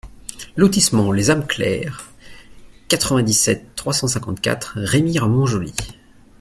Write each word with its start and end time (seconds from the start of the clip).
Lotissement 0.55 1.11
Les 1.11 1.29
Ames 1.29 1.45
Claires, 1.45 2.09
quatre-vingt-dix-sept, 2.87 3.75
trois 3.75 3.93
cent 3.93 4.07
cinquante-quatre 4.07 4.79
Remire-Montjoly 4.81 5.73